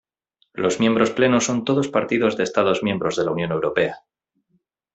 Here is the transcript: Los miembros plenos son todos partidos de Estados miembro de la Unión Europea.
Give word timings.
Los 0.53 0.79
miembros 0.79 1.11
plenos 1.11 1.43
son 1.45 1.63
todos 1.63 1.87
partidos 1.87 2.35
de 2.35 2.43
Estados 2.43 2.81
miembro 2.81 3.11
de 3.15 3.23
la 3.23 3.29
Unión 3.29 3.51
Europea. 3.51 3.99